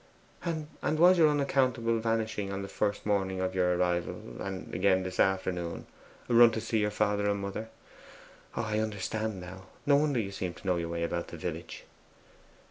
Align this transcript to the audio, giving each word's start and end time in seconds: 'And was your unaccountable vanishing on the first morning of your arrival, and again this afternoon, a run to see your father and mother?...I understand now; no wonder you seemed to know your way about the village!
'And 0.43 0.65
was 0.97 1.19
your 1.19 1.29
unaccountable 1.29 1.99
vanishing 1.99 2.51
on 2.51 2.63
the 2.63 2.67
first 2.67 3.05
morning 3.05 3.39
of 3.39 3.53
your 3.53 3.75
arrival, 3.75 4.37
and 4.41 4.73
again 4.73 5.03
this 5.03 5.19
afternoon, 5.19 5.85
a 6.27 6.33
run 6.33 6.49
to 6.53 6.59
see 6.59 6.79
your 6.79 6.89
father 6.89 7.29
and 7.29 7.39
mother?...I 7.39 8.79
understand 8.79 9.39
now; 9.39 9.67
no 9.85 9.97
wonder 9.97 10.19
you 10.19 10.31
seemed 10.31 10.57
to 10.57 10.65
know 10.65 10.77
your 10.77 10.89
way 10.89 11.03
about 11.03 11.27
the 11.27 11.37
village! 11.37 11.83